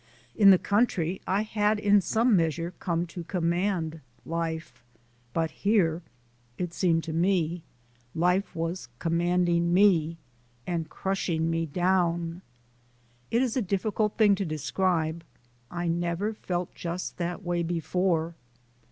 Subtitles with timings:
[0.35, 4.83] In the country I had in some measure come to command life,
[5.31, 6.01] but here,
[6.57, 7.61] it seemed to me,
[8.15, 10.17] life was commanding me
[10.65, 12.41] and crushing me down.
[13.29, 15.23] It is a difficult thing to describe:
[15.69, 18.33] I never felt just that way before.